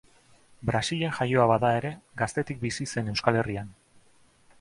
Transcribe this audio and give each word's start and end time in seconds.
Brasilen 0.69 1.11
jaioa 1.17 1.45
bada 1.51 1.71
ere, 1.81 1.91
gaztetik 2.21 2.61
bizi 2.65 2.89
zen 2.95 3.13
Euskal 3.13 3.39
Herrian. 3.43 3.71